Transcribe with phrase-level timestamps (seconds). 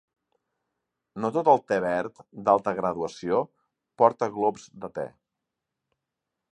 [1.25, 3.45] No tot el te verd d'alta graduació
[4.03, 5.09] porta glops de te.